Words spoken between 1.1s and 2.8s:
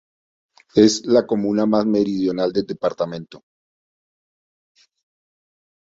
comuna más meridional del